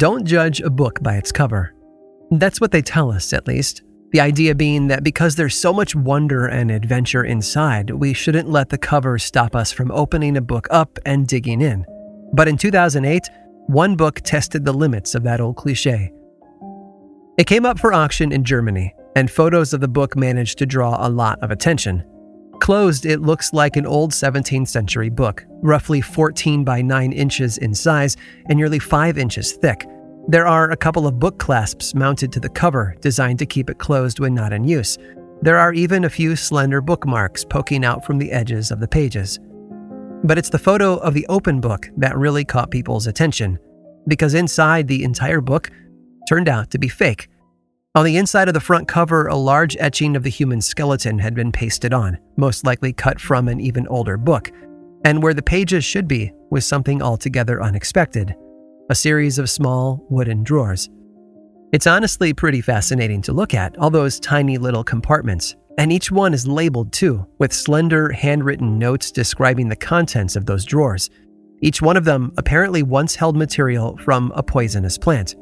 [0.00, 1.74] Don't judge a book by its cover.
[2.30, 3.82] That's what they tell us, at least.
[4.12, 8.70] The idea being that because there's so much wonder and adventure inside, we shouldn't let
[8.70, 11.84] the cover stop us from opening a book up and digging in.
[12.32, 13.28] But in 2008,
[13.66, 16.10] one book tested the limits of that old cliche.
[17.36, 21.06] It came up for auction in Germany, and photos of the book managed to draw
[21.06, 22.02] a lot of attention.
[22.60, 27.74] Closed, it looks like an old 17th century book, roughly 14 by 9 inches in
[27.74, 28.16] size
[28.48, 29.86] and nearly 5 inches thick.
[30.28, 33.78] There are a couple of book clasps mounted to the cover, designed to keep it
[33.78, 34.98] closed when not in use.
[35.40, 39.38] There are even a few slender bookmarks poking out from the edges of the pages.
[40.22, 43.58] But it's the photo of the open book that really caught people's attention,
[44.06, 45.70] because inside the entire book
[46.28, 47.28] turned out to be fake.
[47.96, 51.34] On the inside of the front cover, a large etching of the human skeleton had
[51.34, 54.52] been pasted on, most likely cut from an even older book.
[55.04, 58.34] And where the pages should be was something altogether unexpected
[58.90, 60.88] a series of small wooden drawers.
[61.72, 66.34] It's honestly pretty fascinating to look at, all those tiny little compartments, and each one
[66.34, 71.08] is labeled too, with slender handwritten notes describing the contents of those drawers.
[71.60, 75.36] Each one of them apparently once held material from a poisonous plant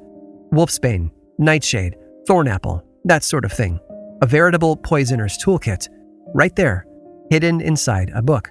[0.53, 1.97] wolfsbane, nightshade,
[2.29, 3.81] thornapple, that sort of thing.
[4.21, 5.89] A veritable poisoner's toolkit,
[6.35, 6.87] right there,
[7.31, 8.51] hidden inside a book.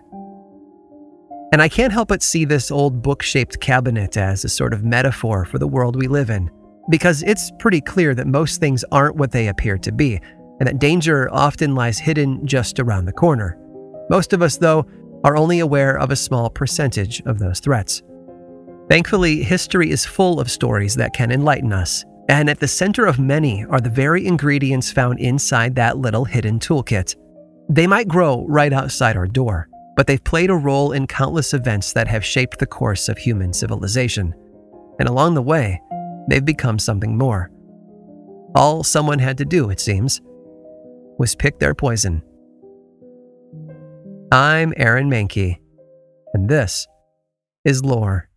[1.54, 4.84] And I can't help but see this old book shaped cabinet as a sort of
[4.84, 6.50] metaphor for the world we live in,
[6.90, 10.20] because it's pretty clear that most things aren't what they appear to be,
[10.60, 13.58] and that danger often lies hidden just around the corner.
[14.10, 14.86] Most of us, though,
[15.24, 18.02] are only aware of a small percentage of those threats.
[18.90, 23.20] Thankfully, history is full of stories that can enlighten us, and at the center of
[23.20, 27.16] many are the very ingredients found inside that little hidden toolkit.
[27.70, 31.94] They might grow right outside our door, but they've played a role in countless events
[31.94, 34.34] that have shaped the course of human civilization.
[35.00, 35.82] And along the way,
[36.30, 37.50] they've become something more.
[38.56, 40.22] All someone had to do, it seems,
[41.20, 42.22] was pick their poison.
[44.32, 45.58] I'm Aaron Mahnke,
[46.34, 46.88] and this
[47.64, 48.30] is Lore.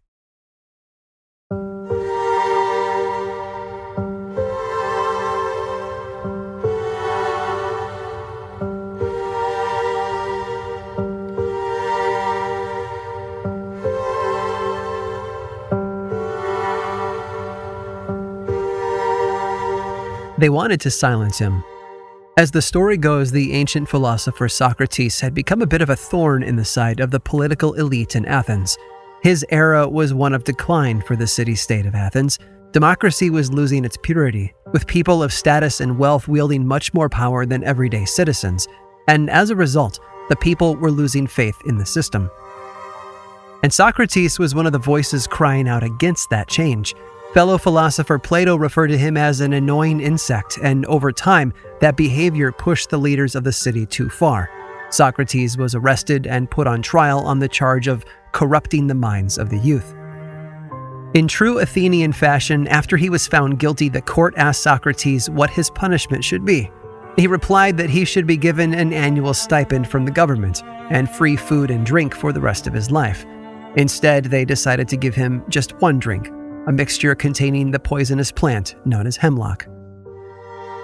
[20.40, 21.62] They wanted to silence him.
[22.38, 26.42] As the story goes, the ancient philosopher Socrates had become a bit of a thorn
[26.42, 28.78] in the side of the political elite in Athens.
[29.22, 32.38] His era was one of decline for the city state of Athens.
[32.72, 37.44] Democracy was losing its purity, with people of status and wealth wielding much more power
[37.44, 38.66] than everyday citizens.
[39.08, 42.30] And as a result, the people were losing faith in the system.
[43.62, 46.94] And Socrates was one of the voices crying out against that change.
[47.34, 52.50] Fellow philosopher Plato referred to him as an annoying insect, and over time, that behavior
[52.50, 54.50] pushed the leaders of the city too far.
[54.90, 59.48] Socrates was arrested and put on trial on the charge of corrupting the minds of
[59.48, 59.94] the youth.
[61.14, 65.70] In true Athenian fashion, after he was found guilty, the court asked Socrates what his
[65.70, 66.68] punishment should be.
[67.14, 71.36] He replied that he should be given an annual stipend from the government and free
[71.36, 73.24] food and drink for the rest of his life.
[73.76, 76.28] Instead, they decided to give him just one drink
[76.66, 79.66] a mixture containing the poisonous plant known as hemlock.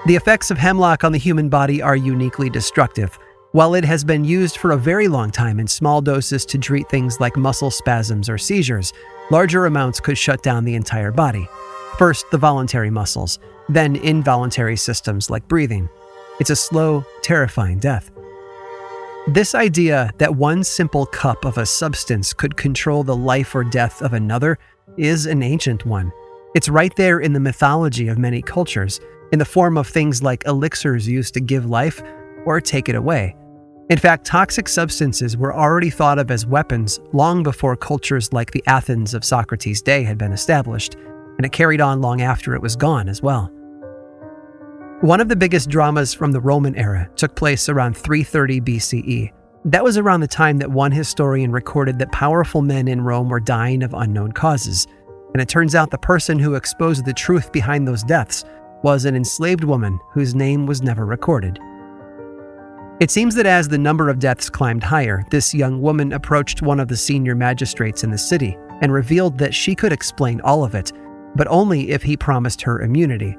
[0.07, 3.19] The effects of hemlock on the human body are uniquely destructive.
[3.53, 6.89] While it has been used for a very long time in small doses to treat
[6.89, 8.93] things like muscle spasms or seizures,
[9.31, 11.49] larger amounts could shut down the entire body.
[11.99, 13.39] First, the voluntary muscles,
[13.69, 15.89] then involuntary systems like breathing.
[16.39, 18.11] It's a slow, terrifying death.
[19.29, 24.01] This idea that one simple cup of a substance could control the life or death
[24.01, 24.57] of another
[24.97, 26.13] is an ancient one.
[26.55, 29.01] It's right there in the mythology of many cultures,
[29.33, 32.01] in the form of things like elixirs used to give life
[32.45, 33.35] or take it away.
[33.91, 38.63] In fact, toxic substances were already thought of as weapons long before cultures like the
[38.69, 42.77] Athens of Socrates' day had been established, and it carried on long after it was
[42.77, 43.51] gone as well.
[45.03, 49.33] One of the biggest dramas from the Roman era took place around 330 BCE.
[49.67, 53.39] That was around the time that one historian recorded that powerful men in Rome were
[53.39, 54.87] dying of unknown causes.
[55.35, 58.47] And it turns out the person who exposed the truth behind those deaths
[58.83, 61.59] was an enslaved woman whose name was never recorded.
[62.99, 66.81] It seems that as the number of deaths climbed higher, this young woman approached one
[66.81, 70.75] of the senior magistrates in the city and revealed that she could explain all of
[70.75, 70.91] it,
[71.35, 73.37] but only if he promised her immunity.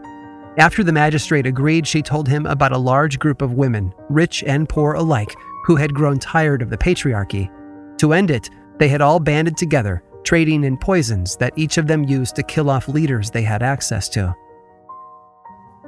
[0.57, 4.67] After the magistrate agreed, she told him about a large group of women, rich and
[4.67, 7.51] poor alike, who had grown tired of the patriarchy.
[7.99, 8.49] To end it,
[8.79, 12.71] they had all banded together, trading in poisons that each of them used to kill
[12.71, 14.35] off leaders they had access to.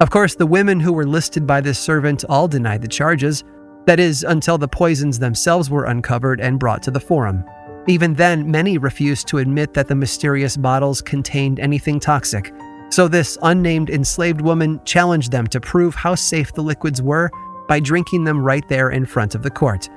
[0.01, 3.43] Of course, the women who were listed by this servant all denied the charges,
[3.85, 7.43] that is, until the poisons themselves were uncovered and brought to the forum.
[7.87, 12.53] Even then, many refused to admit that the mysterious bottles contained anything toxic,
[12.89, 17.29] so this unnamed enslaved woman challenged them to prove how safe the liquids were
[17.67, 19.89] by drinking them right there in front of the court.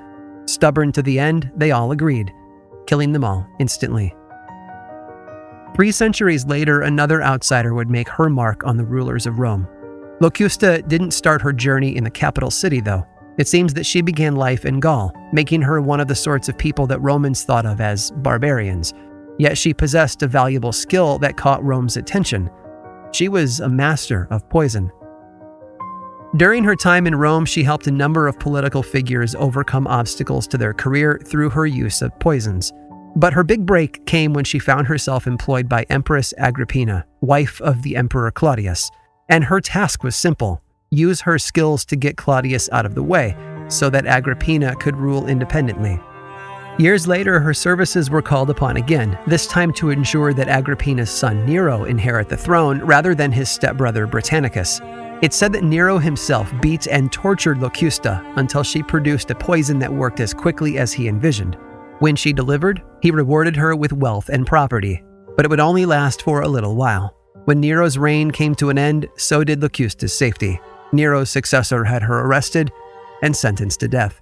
[0.47, 2.33] Stubborn to the end, they all agreed,
[2.87, 4.15] killing them all instantly.
[5.75, 9.67] Three centuries later, another outsider would make her mark on the rulers of Rome.
[10.21, 13.07] Locusta didn't start her journey in the capital city, though.
[13.39, 16.59] It seems that she began life in Gaul, making her one of the sorts of
[16.59, 18.93] people that Romans thought of as barbarians.
[19.39, 22.51] Yet she possessed a valuable skill that caught Rome's attention.
[23.13, 24.91] She was a master of poison.
[26.37, 30.57] During her time in Rome, she helped a number of political figures overcome obstacles to
[30.59, 32.73] their career through her use of poisons.
[33.15, 37.83] But her big break came when she found herself employed by Empress Agrippina, wife of
[37.83, 38.91] the Emperor Claudius.
[39.29, 43.35] And her task was simple use her skills to get Claudius out of the way
[43.69, 45.99] so that Agrippina could rule independently.
[46.79, 51.45] Years later, her services were called upon again, this time to ensure that Agrippina's son
[51.45, 54.81] Nero inherit the throne rather than his stepbrother Britannicus.
[55.23, 59.93] It's said that Nero himself beat and tortured Locusta until she produced a poison that
[59.93, 61.59] worked as quickly as he envisioned.
[61.99, 65.05] When she delivered, he rewarded her with wealth and property,
[65.37, 67.15] but it would only last for a little while.
[67.45, 70.59] When Nero's reign came to an end, so did Locusta's safety.
[70.93, 72.73] Nero's successor had her arrested
[73.23, 74.22] and sentenced to death.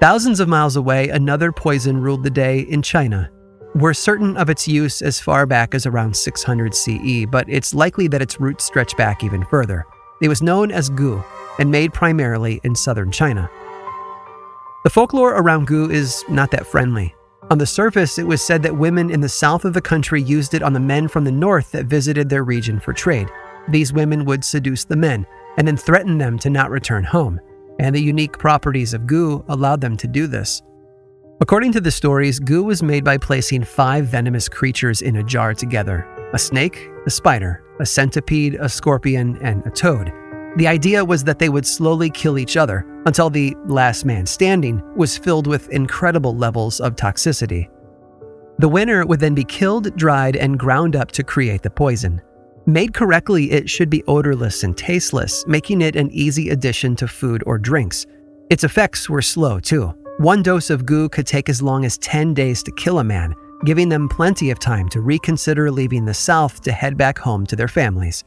[0.00, 3.30] Thousands of miles away, another poison ruled the day in China.
[3.74, 8.08] We're certain of its use as far back as around 600 CE, but it's likely
[8.08, 9.86] that its roots stretch back even further.
[10.20, 11.22] It was known as gu
[11.58, 13.48] and made primarily in southern China.
[14.84, 17.14] The folklore around gu is not that friendly.
[17.50, 20.54] On the surface, it was said that women in the south of the country used
[20.54, 23.28] it on the men from the north that visited their region for trade.
[23.68, 25.26] These women would seduce the men
[25.56, 27.40] and then threaten them to not return home,
[27.78, 30.62] and the unique properties of gu allowed them to do this.
[31.40, 35.54] According to the stories, gu was made by placing five venomous creatures in a jar
[35.54, 40.12] together a snake, a spider, a centipede, a scorpion, and a toad.
[40.56, 44.82] The idea was that they would slowly kill each other until the last man standing
[44.96, 47.68] was filled with incredible levels of toxicity.
[48.58, 52.22] The winner would then be killed, dried, and ground up to create the poison.
[52.66, 57.42] Made correctly, it should be odorless and tasteless, making it an easy addition to food
[57.44, 58.06] or drinks.
[58.48, 59.92] Its effects were slow, too.
[60.18, 63.34] One dose of gu could take as long as 10 days to kill a man,
[63.66, 67.56] giving them plenty of time to reconsider leaving the South to head back home to
[67.56, 68.24] their families.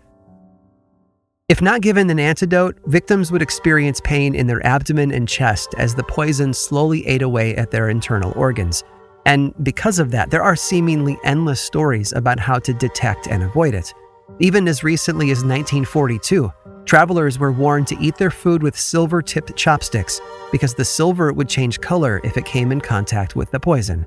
[1.50, 5.96] If not given an antidote, victims would experience pain in their abdomen and chest as
[5.96, 8.84] the poison slowly ate away at their internal organs.
[9.26, 13.74] And because of that, there are seemingly endless stories about how to detect and avoid
[13.74, 13.94] it.
[14.40, 16.52] Even as recently as 1942,
[16.86, 21.50] travelers were warned to eat their food with silver tipped chopsticks because the silver would
[21.50, 24.06] change color if it came in contact with the poison.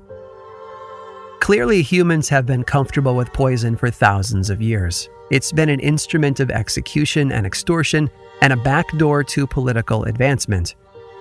[1.41, 5.09] Clearly, humans have been comfortable with poison for thousands of years.
[5.31, 8.09] It's been an instrument of execution and extortion
[8.41, 10.75] and a backdoor to political advancement.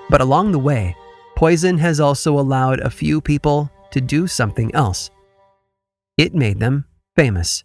[0.08, 0.94] But along the way,
[1.36, 5.10] poison has also allowed a few people to do something else.
[6.16, 6.84] It made them
[7.16, 7.64] famous.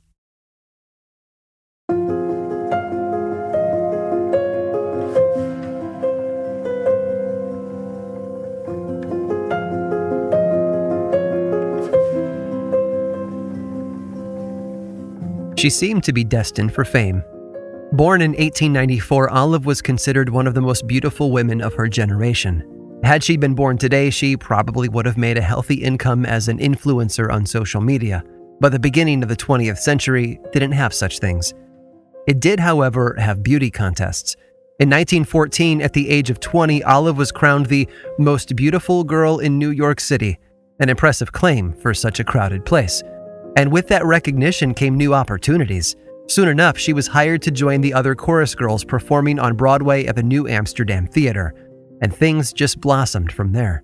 [15.66, 17.24] She seemed to be destined for fame.
[17.94, 23.00] Born in 1894, Olive was considered one of the most beautiful women of her generation.
[23.04, 26.60] Had she been born today, she probably would have made a healthy income as an
[26.60, 28.24] influencer on social media.
[28.60, 31.56] But the beginning of the 20th century didn't have such things.
[32.28, 34.36] It did, however, have beauty contests.
[34.80, 39.58] In 1914, at the age of 20, Olive was crowned the most beautiful girl in
[39.58, 40.38] New York City,
[40.80, 43.02] an impressive claim for such a crowded place.
[43.56, 45.96] And with that recognition came new opportunities.
[46.28, 50.16] Soon enough, she was hired to join the other chorus girls performing on Broadway at
[50.16, 51.54] the New Amsterdam Theater,
[52.02, 53.84] and things just blossomed from there.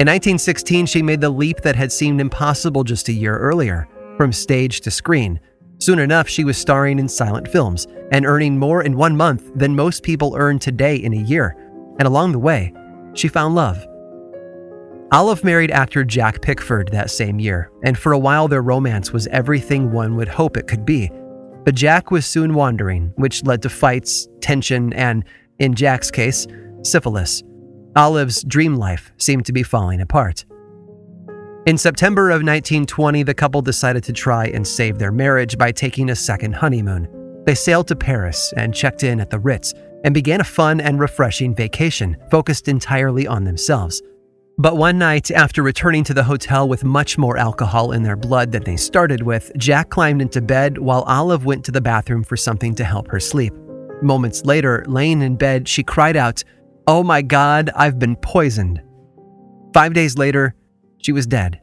[0.00, 4.32] In 1916, she made the leap that had seemed impossible just a year earlier from
[4.32, 5.40] stage to screen.
[5.78, 9.74] Soon enough, she was starring in silent films and earning more in one month than
[9.74, 11.56] most people earn today in a year.
[11.98, 12.72] And along the way,
[13.14, 13.86] she found love
[15.14, 19.28] Olive married actor Jack Pickford that same year, and for a while their romance was
[19.28, 21.08] everything one would hope it could be.
[21.64, 25.24] But Jack was soon wandering, which led to fights, tension, and,
[25.60, 26.48] in Jack's case,
[26.82, 27.44] syphilis.
[27.94, 30.44] Olive's dream life seemed to be falling apart.
[31.64, 36.10] In September of 1920, the couple decided to try and save their marriage by taking
[36.10, 37.42] a second honeymoon.
[37.46, 40.98] They sailed to Paris and checked in at the Ritz and began a fun and
[40.98, 44.02] refreshing vacation focused entirely on themselves.
[44.56, 48.52] But one night, after returning to the hotel with much more alcohol in their blood
[48.52, 52.36] than they started with, Jack climbed into bed while Olive went to the bathroom for
[52.36, 53.52] something to help her sleep.
[54.00, 56.44] Moments later, laying in bed, she cried out,
[56.86, 58.80] Oh my God, I've been poisoned.
[59.72, 60.54] Five days later,
[60.98, 61.60] she was dead,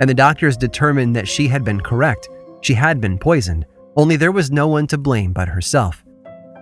[0.00, 2.26] and the doctors determined that she had been correct.
[2.62, 3.66] She had been poisoned,
[3.96, 6.02] only there was no one to blame but herself.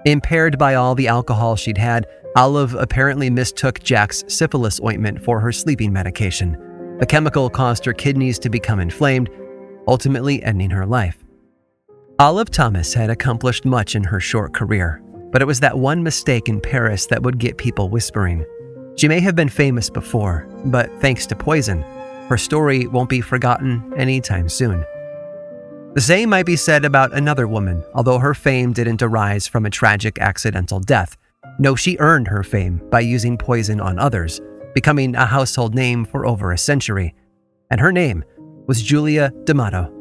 [0.04, 2.06] Impaired by all the alcohol she'd had,
[2.38, 6.56] Olive apparently mistook Jack's syphilis ointment for her sleeping medication.
[7.00, 9.28] The chemical caused her kidneys to become inflamed,
[9.88, 11.24] ultimately ending her life.
[12.20, 15.02] Olive Thomas had accomplished much in her short career,
[15.32, 18.46] but it was that one mistake in Paris that would get people whispering.
[18.94, 21.82] She may have been famous before, but thanks to poison,
[22.28, 24.84] her story won't be forgotten anytime soon.
[25.94, 29.70] The same might be said about another woman, although her fame didn't arise from a
[29.70, 31.16] tragic accidental death.
[31.60, 34.40] No, she earned her fame by using poison on others,
[34.74, 37.14] becoming a household name for over a century.
[37.70, 38.24] And her name
[38.66, 39.92] was Julia D'Amato.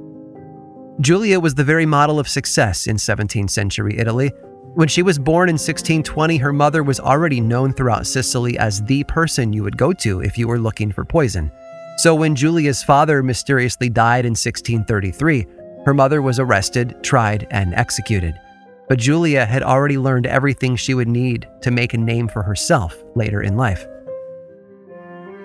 [1.02, 4.32] Julia was the very model of success in 17th century Italy.
[4.76, 9.04] When she was born in 1620, her mother was already known throughout Sicily as the
[9.06, 11.52] person you would go to if you were looking for poison.
[11.98, 15.48] So when Julia's father mysteriously died in 1633,
[15.86, 18.40] her mother was arrested, tried, and executed.
[18.88, 23.04] But Julia had already learned everything she would need to make a name for herself
[23.16, 23.86] later in life.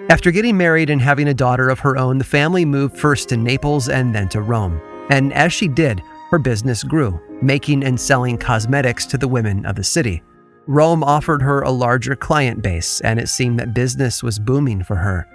[0.08, 3.36] After getting married and having a daughter of her own, the family moved first to
[3.36, 4.80] Naples and then to Rome.
[5.10, 9.76] And as she did, her business grew, making and selling cosmetics to the women of
[9.76, 10.22] the city.
[10.66, 14.96] Rome offered her a larger client base, and it seemed that business was booming for
[14.96, 15.26] her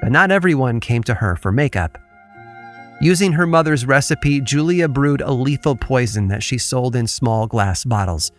[0.00, 1.98] but not everyone came to her for makeup.
[3.02, 7.82] Using her mother's recipe, Julia brewed a lethal poison that she sold in small glass
[7.82, 8.30] bottles.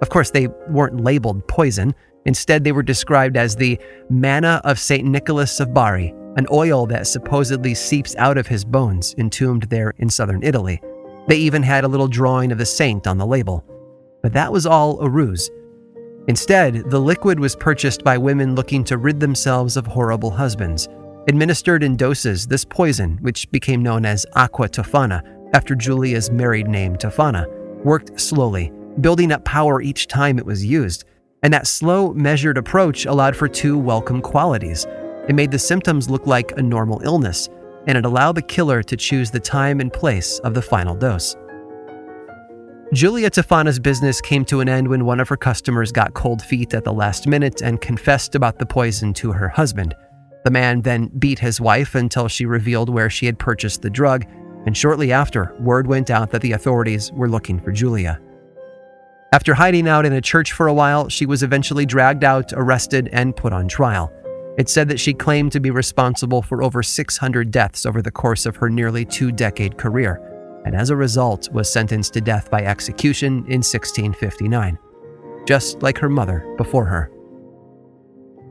[0.00, 1.94] Of course, they weren't labeled poison.
[2.24, 5.06] Instead, they were described as the manna of St.
[5.06, 10.08] Nicholas of Bari, an oil that supposedly seeps out of his bones entombed there in
[10.08, 10.80] southern Italy.
[11.28, 13.64] They even had a little drawing of the saint on the label.
[14.22, 15.50] But that was all a ruse.
[16.26, 20.88] Instead, the liquid was purchased by women looking to rid themselves of horrible husbands.
[21.28, 25.20] Administered in doses, this poison, which became known as aqua tofana
[25.54, 27.48] after Julia's married name Tofana,
[27.84, 31.04] worked slowly, building up power each time it was used.
[31.42, 34.86] And that slow, measured approach allowed for two welcome qualities.
[35.28, 37.48] It made the symptoms look like a normal illness,
[37.88, 41.34] and it allowed the killer to choose the time and place of the final dose.
[42.92, 46.72] Julia Tofana's business came to an end when one of her customers got cold feet
[46.72, 49.92] at the last minute and confessed about the poison to her husband.
[50.46, 54.26] The man then beat his wife until she revealed where she had purchased the drug,
[54.64, 58.20] and shortly after, word went out that the authorities were looking for Julia.
[59.32, 63.08] After hiding out in a church for a while, she was eventually dragged out, arrested,
[63.12, 64.12] and put on trial.
[64.56, 68.46] It said that she claimed to be responsible for over 600 deaths over the course
[68.46, 72.62] of her nearly two decade career, and as a result was sentenced to death by
[72.62, 74.78] execution in 1659,
[75.44, 77.10] just like her mother before her.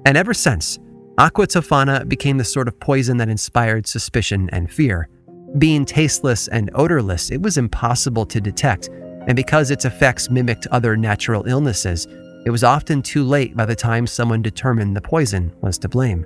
[0.06, 0.78] And ever since,
[1.18, 5.08] Aqua tofana became the sort of poison that inspired suspicion and fear.
[5.58, 8.90] Being tasteless and odorless, it was impossible to detect,
[9.26, 12.06] and because its effects mimicked other natural illnesses,
[12.46, 16.26] it was often too late by the time someone determined the poison was to blame.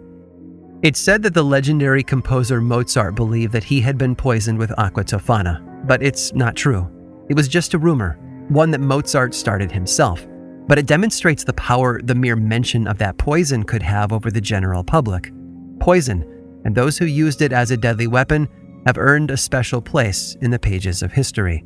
[0.82, 5.04] It's said that the legendary composer Mozart believed that he had been poisoned with aqua
[5.04, 6.90] tofana, but it's not true.
[7.30, 8.18] It was just a rumor,
[8.48, 10.26] one that Mozart started himself
[10.70, 14.40] but it demonstrates the power the mere mention of that poison could have over the
[14.40, 15.34] general public.
[15.80, 16.22] Poison,
[16.64, 18.48] and those who used it as a deadly weapon,
[18.86, 21.66] have earned a special place in the pages of history.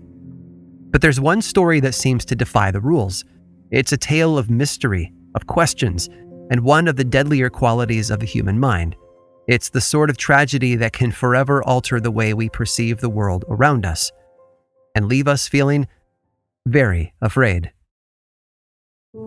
[0.90, 3.26] But there's one story that seems to defy the rules.
[3.72, 6.08] It's a tale of mystery, of questions,
[6.50, 8.96] and one of the deadlier qualities of the human mind.
[9.50, 13.44] It's the sort of tragedy that can forever alter the way we perceive the world
[13.50, 14.14] around us
[14.96, 15.90] and leave us feeling
[16.66, 17.74] very afraid.
[19.14, 19.20] They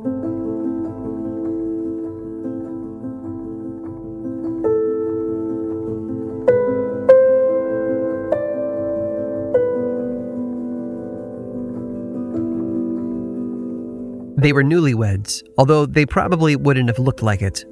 [14.52, 17.64] were newlyweds, although they probably wouldn't have looked like it.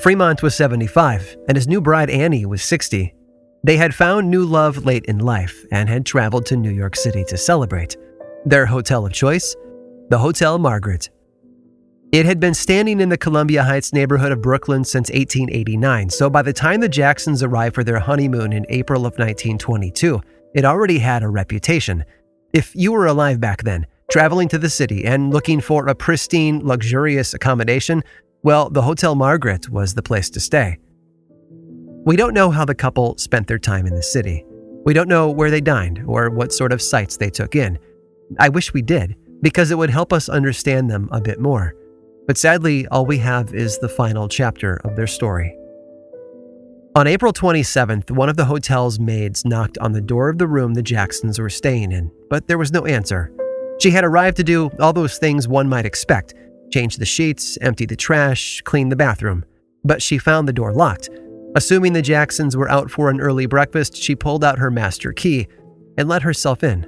[0.00, 3.14] Fremont was 75, and his new bride Annie was 60.
[3.62, 7.22] They had found new love late in life and had traveled to New York City
[7.28, 7.96] to celebrate.
[8.44, 9.54] Their hotel of choice?
[10.08, 11.08] The Hotel Margaret.
[12.12, 16.42] It had been standing in the Columbia Heights neighborhood of Brooklyn since 1889, so by
[16.42, 20.20] the time the Jacksons arrived for their honeymoon in April of 1922,
[20.54, 22.04] it already had a reputation.
[22.52, 26.60] If you were alive back then, traveling to the city and looking for a pristine,
[26.62, 28.04] luxurious accommodation,
[28.42, 30.76] well, the Hotel Margaret was the place to stay.
[32.04, 34.44] We don't know how the couple spent their time in the city.
[34.84, 37.78] We don't know where they dined or what sort of sights they took in.
[38.38, 41.74] I wish we did, because it would help us understand them a bit more.
[42.26, 45.56] But sadly, all we have is the final chapter of their story.
[46.94, 50.74] On April 27th, one of the hotel's maids knocked on the door of the room
[50.74, 53.32] the Jacksons were staying in, but there was no answer.
[53.80, 56.34] She had arrived to do all those things one might expect
[56.70, 59.44] change the sheets, empty the trash, clean the bathroom.
[59.84, 61.10] But she found the door locked.
[61.54, 65.48] Assuming the Jacksons were out for an early breakfast, she pulled out her master key
[65.98, 66.84] and let herself in.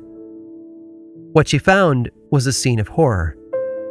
[1.33, 3.37] What she found was a scene of horror.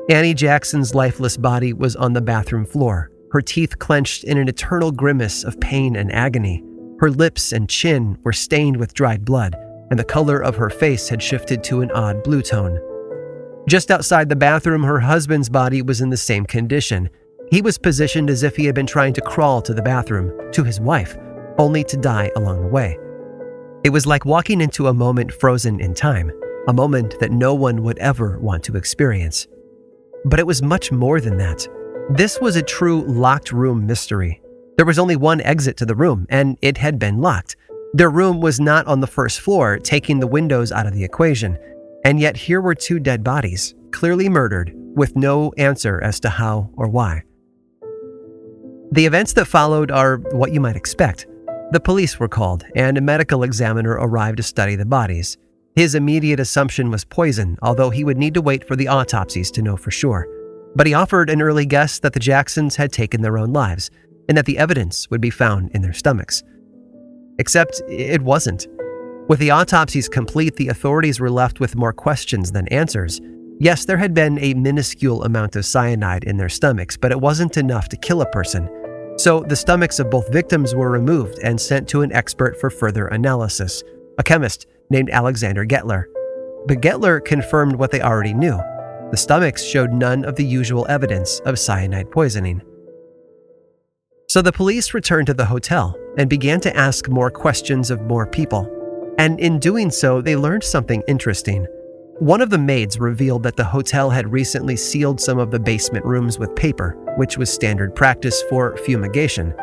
[0.10, 4.92] Annie Jackson's lifeless body was on the bathroom floor, her teeth clenched in an eternal
[4.92, 6.62] grimace of pain and agony.
[7.00, 9.56] Her lips and chin were stained with dried blood,
[9.90, 12.82] and the color of her face had shifted to an odd blue tone.
[13.66, 17.10] Just outside the bathroom, her husband's body was in the same condition.
[17.50, 20.66] He was positioned as if he had been trying to crawl to the bathroom, to
[20.66, 21.18] his wife,
[21.58, 22.98] only to die along the way.
[23.86, 26.30] It was like walking into a moment frozen in time,
[26.68, 29.48] a moment that no one would ever want to experience.
[30.26, 31.68] But it was much more than that.
[32.10, 34.42] This was a true locked room mystery.
[34.78, 37.56] There was only one exit to the room, and it had been locked.
[37.94, 41.58] Their room was not on the first floor, taking the windows out of the equation.
[42.06, 46.72] And yet, here were two dead bodies, clearly murdered, with no answer as to how
[46.76, 47.24] or why.
[48.92, 51.28] The events that followed are what you might expect.
[51.72, 55.38] The police were called, and a medical examiner arrived to study the bodies.
[55.76, 59.64] His immediate assumption was poison, although he would need to wait for the autopsies to
[59.64, 60.28] know for sure.
[60.76, 63.90] But he offered an early guess that the Jacksons had taken their own lives,
[64.30, 66.44] and that the evidence would be found in their stomachs.
[67.40, 68.68] Except it wasn't.
[69.28, 73.20] With the autopsies complete, the authorities were left with more questions than answers.
[73.60, 77.58] Yes, there had been a minuscule amount of cyanide in their stomachs, but it wasn't
[77.58, 78.70] enough to kill a person.
[79.18, 83.08] So the stomachs of both victims were removed and sent to an expert for further
[83.08, 83.84] analysis,
[84.20, 86.06] a chemist named Alexander Gettler.
[86.68, 88.58] But Gettler confirmed what they already knew.
[89.12, 92.62] The stomachs showed none of the usual evidence of cyanide poisoning.
[94.28, 98.26] So the police returned to the hotel and began to ask more questions of more
[98.26, 98.68] people.
[99.20, 101.68] And in doing so, they learned something interesting.
[102.20, 106.06] One of the maids revealed that the hotel had recently sealed some of the basement
[106.06, 109.54] rooms with paper, which was standard practice for fumigation,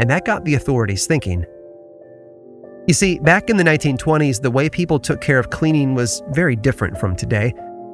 [0.00, 1.44] and that got the authorities thinking.
[2.86, 6.54] You see, back in the 1920s, the way people took care of cleaning was very
[6.54, 7.52] different from today.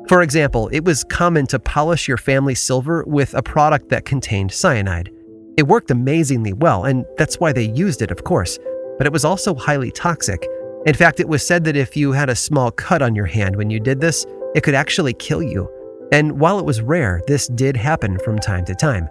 [0.08, 4.52] For example, it was common to polish your family silver with a product that contained
[4.52, 5.10] cyanide.
[5.56, 8.58] It worked amazingly well, and that's why they used it, of course,
[8.98, 10.46] but it was also highly toxic
[10.84, 13.54] in fact, it was said that if you had a small cut on your hand
[13.54, 15.70] when you did this, it could actually kill you.
[16.10, 19.08] And while it was rare, this did happen from time to time.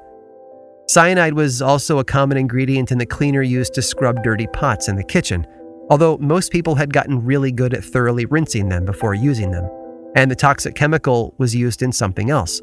[0.88, 4.98] Cyanide was also a common ingredient in the cleaner used to scrub dirty pots in
[4.98, 5.48] the kitchen,
[5.90, 9.70] although most people had gotten really good at thoroughly rinsing them before using them.
[10.16, 12.62] And the toxic chemical was used in something else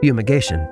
[0.00, 0.68] fumigation.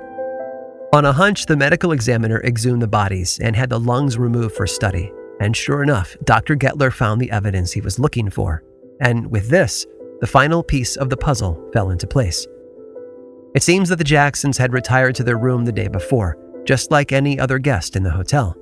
[0.93, 4.67] On a hunch, the medical examiner exhumed the bodies and had the lungs removed for
[4.67, 5.11] study.
[5.39, 6.55] And sure enough, Dr.
[6.55, 8.63] Gettler found the evidence he was looking for.
[9.01, 9.87] And with this,
[10.21, 12.45] the final piece of the puzzle fell into place.
[13.55, 17.11] It seems that the Jacksons had retired to their room the day before, just like
[17.11, 18.55] any other guest in the hotel.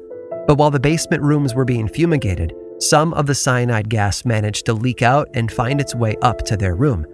[0.48, 4.74] But while the basement rooms were being fumigated, some of the cyanide gas managed to
[4.74, 7.06] leak out and find its way up to their room.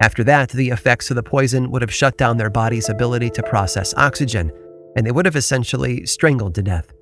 [0.00, 3.42] After that, the effects of the poison would have shut down their body's ability to
[3.42, 4.50] process oxygen,
[4.96, 6.92] and they would have essentially strangled to death.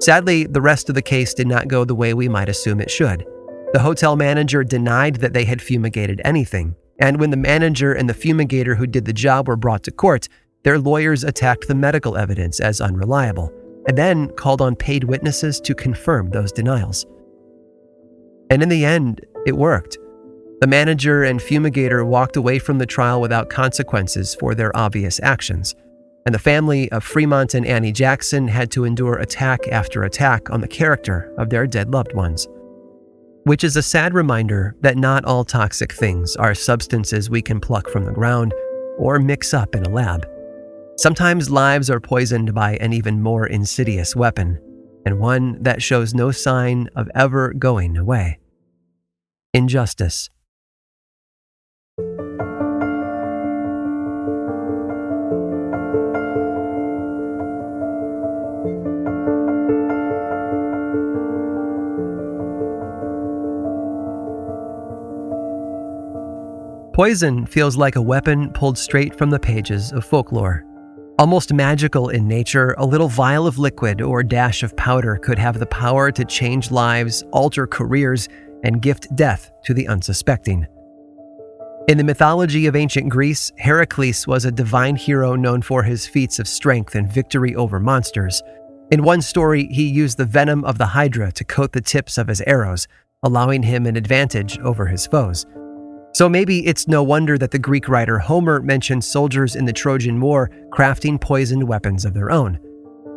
[0.00, 2.90] Sadly, the rest of the case did not go the way we might assume it
[2.90, 3.24] should.
[3.72, 8.14] The hotel manager denied that they had fumigated anything, and when the manager and the
[8.14, 10.28] fumigator who did the job were brought to court,
[10.64, 13.52] their lawyers attacked the medical evidence as unreliable,
[13.88, 17.04] and then called on paid witnesses to confirm those denials.
[18.50, 19.98] And in the end, it worked.
[20.60, 25.74] The manager and fumigator walked away from the trial without consequences for their obvious actions
[26.28, 30.60] and the family of Fremont and Annie Jackson had to endure attack after attack on
[30.60, 32.46] the character of their dead loved ones.
[33.44, 37.88] Which is a sad reminder that not all toxic things are substances we can pluck
[37.88, 38.52] from the ground
[38.98, 40.28] or mix up in a lab.
[40.98, 44.60] Sometimes lives are poisoned by an even more insidious weapon,
[45.06, 48.40] and one that shows no sign of ever going away
[49.54, 50.28] injustice.
[66.92, 70.67] Poison feels like a weapon pulled straight from the pages of folklore.
[71.18, 75.58] Almost magical in nature, a little vial of liquid or dash of powder could have
[75.58, 78.28] the power to change lives, alter careers,
[78.62, 80.64] and gift death to the unsuspecting.
[81.88, 86.38] In the mythology of ancient Greece, Heracles was a divine hero known for his feats
[86.38, 88.40] of strength and victory over monsters.
[88.92, 92.28] In one story, he used the venom of the Hydra to coat the tips of
[92.28, 92.86] his arrows,
[93.24, 95.46] allowing him an advantage over his foes.
[96.18, 100.20] So maybe it's no wonder that the Greek writer Homer mentions soldiers in the Trojan
[100.20, 102.58] War crafting poisoned weapons of their own.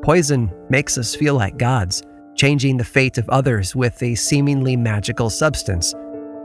[0.04, 2.04] Poison makes us feel like gods,
[2.36, 5.96] changing the fate of others with a seemingly magical substance.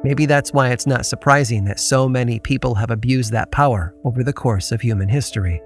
[0.02, 4.24] Maybe that's why it's not surprising that so many people have abused that power over
[4.24, 5.60] the course of human history.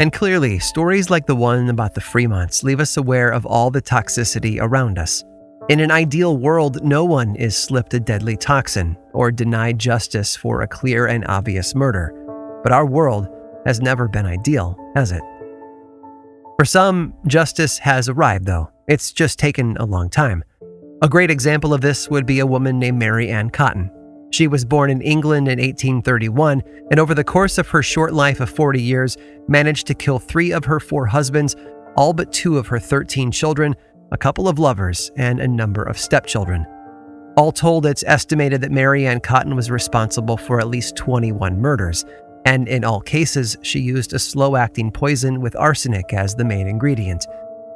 [0.00, 3.80] And clearly, stories like the one about the Fremonts leave us aware of all the
[3.80, 5.22] toxicity around us.
[5.68, 10.62] In an ideal world, no one is slipped a deadly toxin or denied justice for
[10.62, 12.14] a clear and obvious murder.
[12.62, 13.28] But our world
[13.66, 15.20] has never been ideal, has it?
[16.58, 18.70] For some, justice has arrived, though.
[18.88, 20.42] It's just taken a long time.
[21.02, 23.90] A great example of this would be a woman named Mary Ann Cotton.
[24.30, 28.40] She was born in England in 1831, and over the course of her short life
[28.40, 31.56] of 40 years, managed to kill three of her four husbands,
[31.94, 33.76] all but two of her 13 children,
[34.10, 36.66] a couple of lovers, and a number of stepchildren.
[37.36, 42.04] All told, it's estimated that Mary Ann Cotton was responsible for at least 21 murders,
[42.44, 46.66] and in all cases, she used a slow acting poison with arsenic as the main
[46.66, 47.26] ingredient.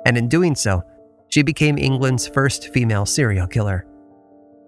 [0.07, 0.83] And in doing so,
[1.29, 3.87] she became England's first female serial killer.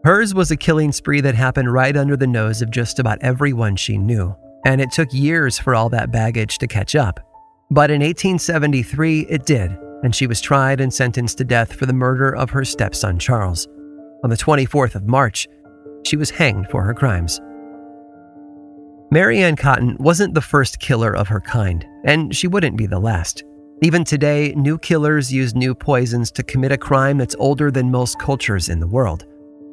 [0.04, 3.76] Hers was a killing spree that happened right under the nose of just about everyone
[3.76, 7.20] she knew, and it took years for all that baggage to catch up.
[7.70, 11.92] But in 1873, it did, and she was tried and sentenced to death for the
[11.92, 13.66] murder of her stepson Charles.
[14.22, 15.48] On the 24th of March,
[16.04, 17.40] she was hanged for her crimes.
[19.10, 22.98] Mary Ann Cotton wasn't the first killer of her kind, and she wouldn't be the
[22.98, 23.44] last.
[23.82, 28.18] Even today, new killers use new poisons to commit a crime that's older than most
[28.18, 29.24] cultures in the world.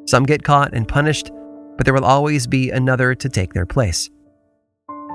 [0.06, 1.30] Some get caught and punished,
[1.76, 4.08] but there will always be another to take their place.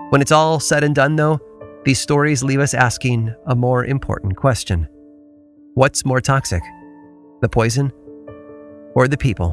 [0.10, 1.39] When it's all said and done, though,
[1.86, 4.88] these stories leave us asking a more important question
[5.77, 6.63] What's more toxic,
[7.41, 7.93] the poison
[8.95, 9.51] or the people?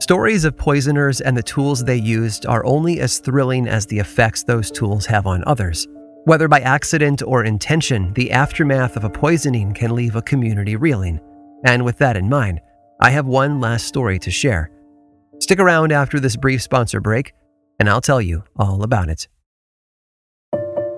[0.00, 4.44] Stories of poisoners and the tools they used are only as thrilling as the effects
[4.44, 5.86] those tools have on others.
[6.24, 11.20] Whether by accident or intention, the aftermath of a poisoning can leave a community reeling.
[11.64, 12.60] And with that in mind,
[13.00, 14.70] I have one last story to share.
[15.40, 17.32] Stick around after this brief sponsor break,
[17.78, 19.28] and I'll tell you all about it.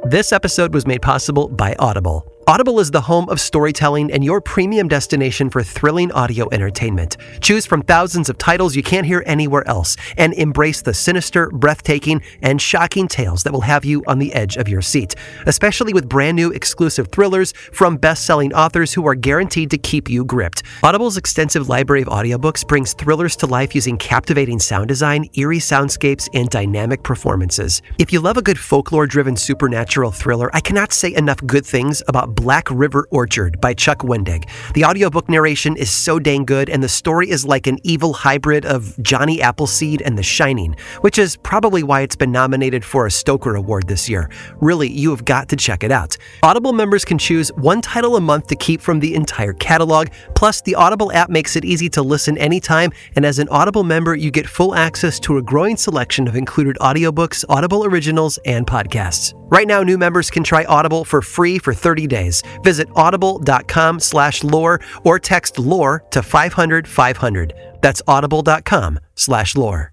[0.04, 2.26] This episode was made possible by Audible.
[2.50, 7.16] Audible is the home of storytelling and your premium destination for thrilling audio entertainment.
[7.40, 12.20] Choose from thousands of titles you can't hear anywhere else and embrace the sinister, breathtaking,
[12.42, 15.14] and shocking tales that will have you on the edge of your seat,
[15.46, 20.10] especially with brand new exclusive thrillers from best selling authors who are guaranteed to keep
[20.10, 20.64] you gripped.
[20.82, 26.28] Audible's extensive library of audiobooks brings thrillers to life using captivating sound design, eerie soundscapes,
[26.34, 27.80] and dynamic performances.
[28.00, 32.02] If you love a good folklore driven supernatural thriller, I cannot say enough good things
[32.08, 34.48] about Black River Orchard by Chuck Wendig.
[34.72, 38.64] The audiobook narration is so dang good, and the story is like an evil hybrid
[38.64, 43.10] of Johnny Appleseed and The Shining, which is probably why it's been nominated for a
[43.10, 44.30] Stoker Award this year.
[44.58, 46.16] Really, you have got to check it out.
[46.42, 50.08] Audible members can choose one title a month to keep from the entire catalog.
[50.34, 54.14] Plus, the Audible app makes it easy to listen anytime, and as an Audible member,
[54.14, 59.34] you get full access to a growing selection of included audiobooks, Audible originals, and podcasts.
[59.50, 62.29] Right now, new members can try Audible for free for 30 days.
[62.62, 67.54] Visit audible.com slash lore or text lore to 500 500.
[67.80, 69.92] That's audible.com slash lore.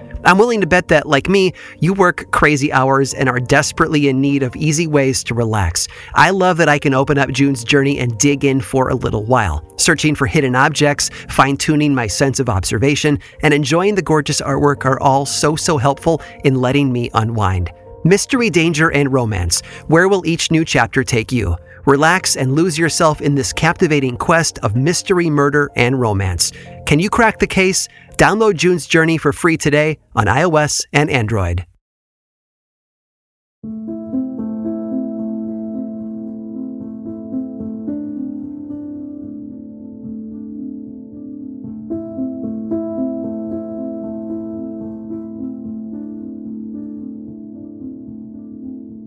[0.23, 4.21] I'm willing to bet that, like me, you work crazy hours and are desperately in
[4.21, 5.87] need of easy ways to relax.
[6.13, 9.25] I love that I can open up June's journey and dig in for a little
[9.25, 14.41] while, searching for hidden objects, fine tuning my sense of observation, and enjoying the gorgeous
[14.41, 17.71] artwork are all so, so helpful in letting me unwind.
[18.03, 19.61] Mystery, danger, and romance.
[19.87, 21.55] Where will each new chapter take you?
[21.85, 26.51] Relax and lose yourself in this captivating quest of mystery, murder, and romance.
[26.91, 27.87] Can you crack the case?
[28.17, 31.65] Download June's Journey for free today on iOS and Android.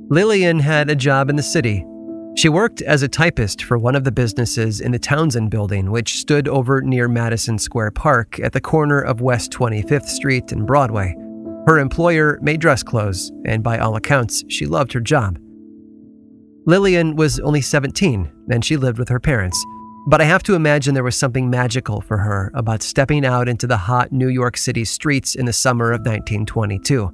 [0.08, 1.84] Lillian had a job in the city
[2.36, 6.18] she worked as a typist for one of the businesses in the Townsend building, which
[6.18, 11.14] stood over near Madison Square Park at the corner of West 25th Street and Broadway.
[11.66, 15.38] Her employer made dress clothes, and by all accounts, she loved her job.
[16.66, 19.64] Lillian was only 17, and she lived with her parents.
[20.06, 23.66] But I have to imagine there was something magical for her about stepping out into
[23.66, 27.10] the hot New York City streets in the summer of 1922.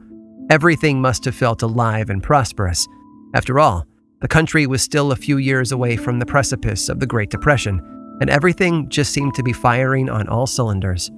[0.50, 2.88] Everything must have felt alive and prosperous.
[3.34, 3.86] After all,
[4.20, 7.80] the country was still a few years away from the precipice of the Great Depression,
[8.20, 11.10] and everything just seemed to be firing on all cylinders.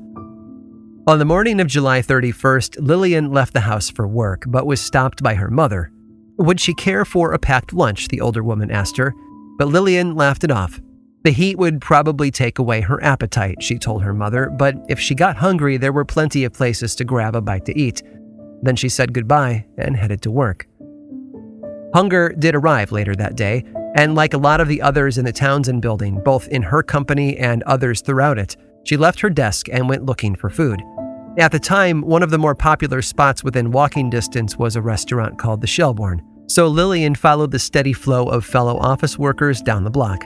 [1.08, 5.20] On the morning of July 31st, Lillian left the house for work, but was stopped
[5.20, 5.90] by her mother.
[6.38, 8.06] Would she care for a packed lunch?
[8.06, 9.12] the older woman asked her,
[9.58, 10.80] but Lillian laughed it off.
[11.24, 15.16] The heat would probably take away her appetite, she told her mother, but if she
[15.16, 18.02] got hungry, there were plenty of places to grab a bite to eat.
[18.62, 20.68] Then she said goodbye and headed to work.
[21.94, 23.64] Hunger did arrive later that day,
[23.96, 27.36] and like a lot of the others in the Townsend building, both in her company
[27.36, 30.80] and others throughout it, she left her desk and went looking for food.
[31.38, 35.38] At the time, one of the more popular spots within walking distance was a restaurant
[35.38, 39.90] called the Shelbourne, so Lillian followed the steady flow of fellow office workers down the
[39.90, 40.24] block.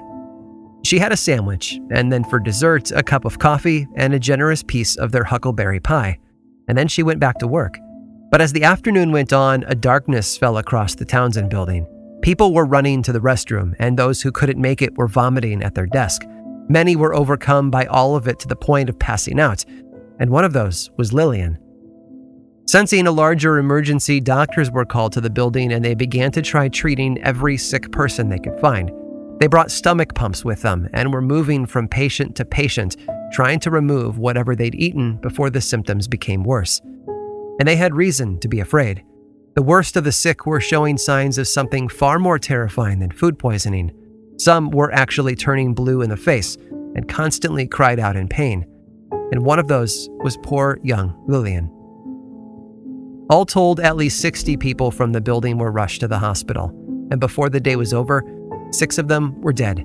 [0.85, 4.63] She had a sandwich, and then for dessert, a cup of coffee and a generous
[4.63, 6.19] piece of their huckleberry pie,
[6.69, 7.77] and then she went back to work.
[8.31, 11.87] But as the afternoon went on, a darkness fell across the Townsend building.
[12.23, 15.77] People were running to the restroom, and those who couldn't make it were vomiting at
[15.77, 16.23] their desk.
[16.69, 19.65] Many were overcome by all of it to the point of passing out,
[20.19, 21.57] and one of those was Lillian.
[22.67, 26.69] Sensing a larger emergency, doctors were called to the building and they began to try
[26.69, 28.91] treating every sick person they could find.
[29.39, 32.97] They brought stomach pumps with them and were moving from patient to patient,
[33.33, 36.83] trying to remove whatever they'd eaten before the symptoms became worse
[37.59, 39.05] and they had reason to be afraid.
[39.55, 43.39] The worst of the sick were showing signs of something far more terrifying than food
[43.39, 43.91] poisoning.
[44.39, 46.57] Some were actually turning blue in the face
[46.95, 48.67] and constantly cried out in pain.
[49.33, 51.73] And one of those was poor young Lillian.
[53.31, 56.69] All told, at least 60 people from the building were rushed to the hospital,
[57.11, 58.23] and before the day was over,
[58.71, 59.83] six of them were dead.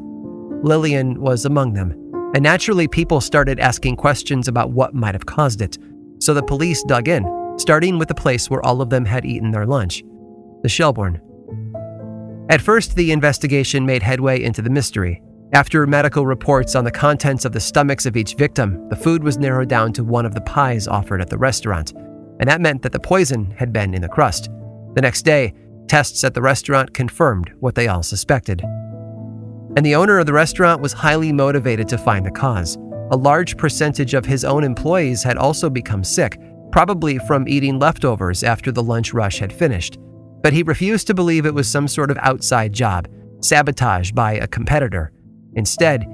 [0.64, 1.92] Lillian was among them,
[2.36, 5.78] and naturally, people started asking questions about what might have caused it.
[6.20, 9.52] So the police dug in starting with the place where all of them had eaten
[9.52, 10.04] their lunch
[10.64, 11.20] the Shelbourne.
[12.50, 15.22] At first, the investigation made headway into the mystery.
[15.54, 19.38] After medical reports on the contents of the stomachs of each victim, the food was
[19.38, 21.94] narrowed down to one of the pies offered at the restaurant,
[22.40, 24.50] and that meant that the poison had been in the crust.
[24.96, 25.54] The next day,
[25.88, 28.62] tests at the restaurant confirmed what they all suspected.
[29.76, 32.78] And the owner of the restaurant was highly motivated to find the cause.
[33.12, 36.38] A large percentage of his own employees had also become sick,
[36.72, 39.98] probably from eating leftovers after the lunch rush had finished.
[40.42, 43.08] But he refused to believe it was some sort of outside job,
[43.42, 45.12] sabotaged by a competitor.
[45.56, 46.06] Instead,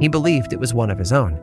[0.00, 1.38] he believed it was one of his own.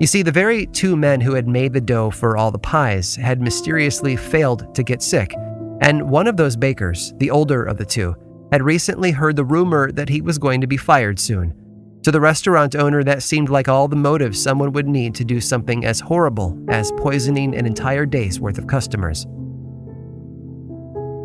[0.00, 3.16] You see, the very two men who had made the dough for all the pies
[3.16, 5.34] had mysteriously failed to get sick,
[5.82, 8.16] and one of those bakers, the older of the two,
[8.50, 11.54] had recently heard the rumor that he was going to be fired soon
[12.02, 15.40] to the restaurant owner, that seemed like all the motive someone would need to do
[15.40, 19.26] something as horrible as poisoning an entire day's worth of customers.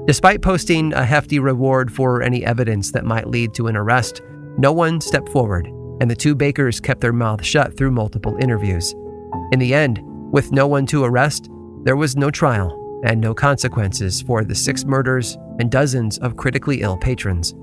[0.06, 4.22] Despite posting a hefty reward for any evidence that might lead to an arrest,
[4.58, 5.66] no one stepped forward,
[6.00, 8.94] and the two bakers kept their mouths shut through multiple interviews.
[9.52, 10.00] In the end,
[10.32, 11.50] with no one to arrest,
[11.84, 16.82] there was no trial and no consequences for the six murders and dozens of critically
[16.82, 17.56] ill patrons.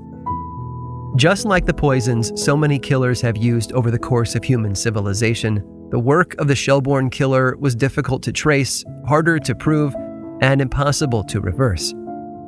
[1.16, 5.56] Just like the poisons so many killers have used over the course of human civilization,
[5.90, 9.94] the work of the Shelbourne killer was difficult to trace, harder to prove,
[10.40, 11.92] and impossible to reverse.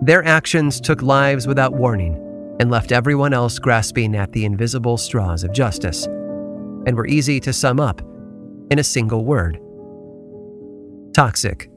[0.01, 2.15] Their actions took lives without warning
[2.59, 7.53] and left everyone else grasping at the invisible straws of justice, and were easy to
[7.53, 8.01] sum up
[8.71, 9.61] in a single word
[11.15, 11.71] toxic.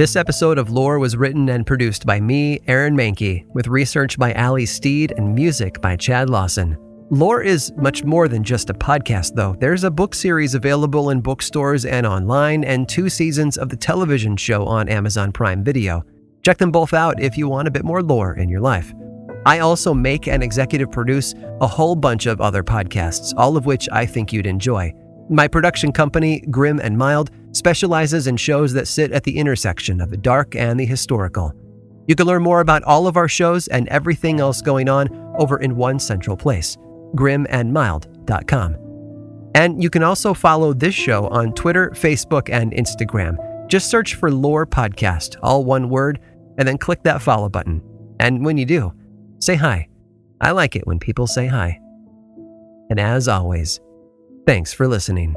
[0.00, 4.32] This episode of Lore was written and produced by me, Aaron Mahnke, with research by
[4.32, 6.78] Ali Steed and music by Chad Lawson.
[7.10, 9.54] Lore is much more than just a podcast, though.
[9.60, 14.38] There's a book series available in bookstores and online, and two seasons of the television
[14.38, 16.02] show on Amazon Prime Video.
[16.42, 18.94] Check them both out if you want a bit more lore in your life.
[19.44, 23.86] I also make and executive produce a whole bunch of other podcasts, all of which
[23.92, 24.94] I think you'd enjoy.
[25.28, 30.10] My production company, Grim and Mild, specializes in shows that sit at the intersection of
[30.10, 31.52] the dark and the historical.
[32.06, 35.08] You can learn more about all of our shows and everything else going on
[35.38, 36.76] over in one central place
[37.14, 38.76] grimandmild.com.
[39.54, 43.36] And you can also follow this show on Twitter, Facebook, and Instagram.
[43.68, 46.20] Just search for Lore Podcast, all one word,
[46.58, 47.82] and then click that follow button.
[48.20, 48.92] And when you do,
[49.40, 49.88] say hi.
[50.40, 51.80] I like it when people say hi.
[52.90, 53.80] And as always,
[54.46, 55.36] thanks for listening.